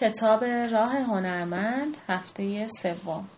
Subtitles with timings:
[0.00, 3.28] کتاب راه هنرمند هفته سوم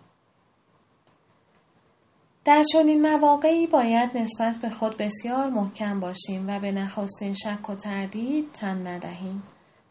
[2.45, 7.75] در چنین مواقعی باید نسبت به خود بسیار محکم باشیم و به نخستین شک و
[7.75, 9.43] تردید تن ندهیم.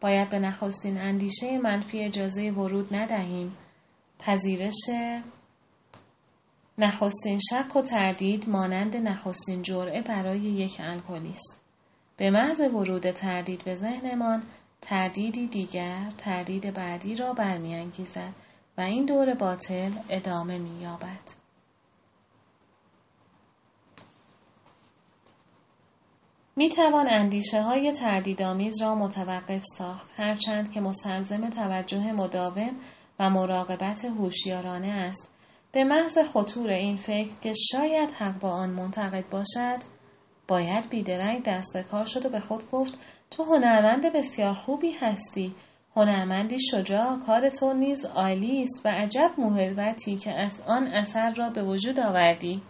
[0.02, 3.58] باید به نخستین اندیشه منفی اجازه ورود ندهیم.
[4.20, 4.90] پذیرش
[6.78, 11.64] نخستین شک و تردید مانند نخستین جرعه برای یک الکلی است.
[12.18, 14.44] به محض ورود تردید به ذهنمان
[14.82, 18.34] تردیدی دیگر تردید بعدی را برمیانگیزد
[18.78, 21.48] و این دور باطل ادامه مییابد.
[26.56, 32.80] می توان اندیشه های تردیدآمیز را متوقف ساخت هرچند که مستلزم توجه مداوم
[33.20, 35.30] و مراقبت هوشیارانه است.
[35.72, 39.97] به محض خطور این فکر که شاید حق با آن منتقد باشد
[40.48, 42.94] باید بیدرنگ دست به کار شد و به خود گفت
[43.32, 45.56] تو هنرمند بسیار خوبی هستی.
[45.96, 51.50] هنرمندی شجاع کار تو نیز عالی است و عجب موهبتی که از آن اثر را
[51.50, 52.62] به وجود آوردی.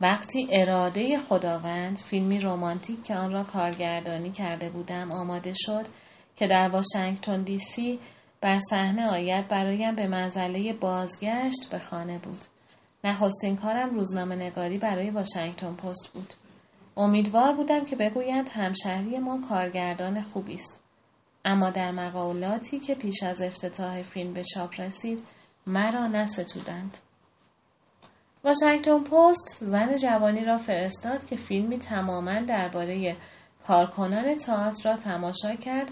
[0.00, 5.86] وقتی اراده خداوند فیلمی رومانتیک که آن را کارگردانی کرده بودم آماده شد
[6.36, 8.00] که در واشنگتن دی سی
[8.40, 12.55] بر صحنه آید برایم به منزله بازگشت به خانه بود.
[13.04, 16.32] نخستین کارم روزنامه نگاری برای واشنگتن پست بود.
[16.96, 20.82] امیدوار بودم که بگویند همشهری ما کارگردان خوبی است.
[21.44, 25.22] اما در مقالاتی که پیش از افتتاح فیلم به چاپ رسید
[25.66, 26.98] مرا نستودند.
[28.44, 33.16] واشنگتن پست زن جوانی را فرستاد که فیلمی تماما درباره
[33.66, 35.90] کارکنان تئاتر را تماشا کرد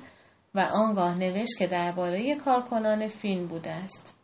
[0.55, 4.24] و آنگاه نوشت که درباره کارکنان فیلم بوده است.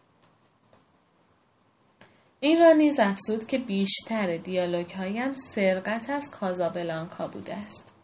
[2.41, 7.97] این را نیز افزود که بیشتر دیالوگ هایم سرقت از کازابلانکا بوده است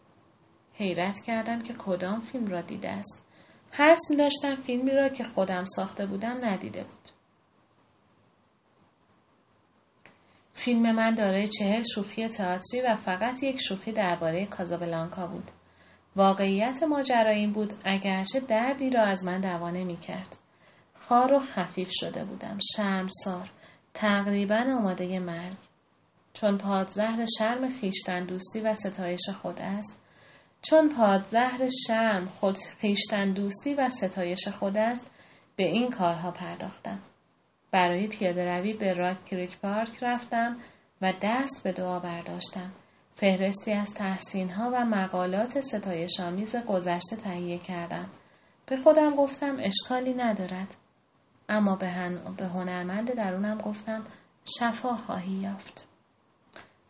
[0.73, 3.27] حیرت کردم که کدام فیلم را دیده است
[4.09, 7.09] می داشتم فیلمی را که خودم ساخته بودم ندیده بود
[10.53, 15.51] فیلم من دارای چهل شوخی تئاتری و فقط یک شوخی درباره کازابلانکا بود.
[16.15, 20.37] واقعیت ماجرا این بود اگرچه دردی را از من دوانه می کرد.
[20.99, 22.57] خار و خفیف شده بودم.
[22.75, 23.49] شرمسار.
[23.97, 25.57] تقریبا آماده مرگ.
[26.33, 30.01] چون پادزهر شرم خیشتن دوستی و ستایش خود است.
[30.61, 35.11] چون پادزهر شرم خود خیشتن دوستی و ستایش خود است
[35.55, 36.99] به این کارها پرداختم.
[37.71, 40.57] برای پیاده روی به راک کریک پارک رفتم
[41.01, 42.71] و دست به دعا برداشتم.
[43.11, 48.09] فهرستی از تحسین ها و مقالات ستایش آمیز گذشته تهیه کردم.
[48.65, 50.75] به خودم گفتم اشکالی ندارد.
[51.49, 52.35] اما به, هن...
[52.37, 54.03] به هنرمند درونم گفتم
[54.59, 55.87] شفا خواهی یافت.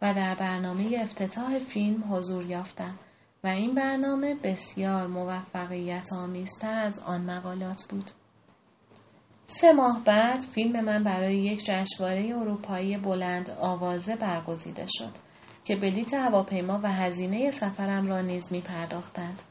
[0.02, 3.00] و در برنامه افتتاح فیلم حضور یافتم
[3.44, 8.12] و این برنامه بسیار موفقیت آمیزتر از آن مقالات بود.
[9.46, 15.12] سه ماه بعد فیلم من برای یک جشنواره اروپایی بلند آوازه برگزیده شد
[15.66, 19.42] که بلیت هواپیما و هزینه سفرم را نیز می پرداختند.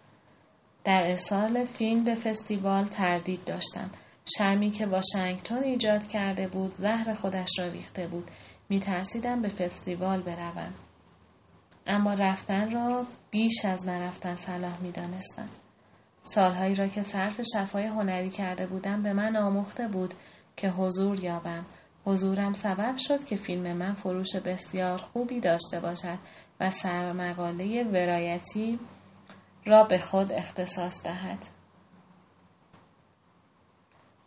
[0.84, 3.91] در ارسال فیلم به فستیوال تردید داشتم.
[4.38, 8.31] شرمی که واشنگتن ایجاد کرده بود زهر خودش را ریخته بود.
[8.69, 10.75] می ترسیدم به فستیوال بروم.
[11.87, 15.48] اما رفتن را بیش از نرفتن صلاح می دانستم.
[16.22, 20.15] سالهایی را که صرف شفای هنری کرده بودم به من آموخته بود
[20.56, 21.66] که حضور یابم.
[22.04, 26.19] حضورم سبب شد که فیلم من فروش بسیار خوبی داشته باشد
[26.60, 28.78] و سرمقاله ورایتی
[29.66, 31.56] را به خود اختصاص دهد.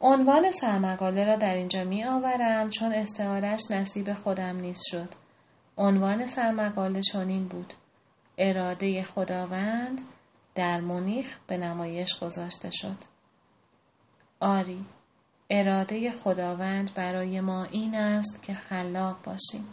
[0.02, 5.10] عنوان سرمقاله را در اینجا می آورم چون استعارش نصیب خودم نیز شد.
[5.78, 7.74] عنوان سرمقاله چنین بود.
[8.38, 10.02] اراده خداوند
[10.56, 12.98] در مونیخ به نمایش گذاشته شد.
[14.40, 14.86] آری،
[15.50, 19.68] اراده خداوند برای ما این است که خلاق باشیم.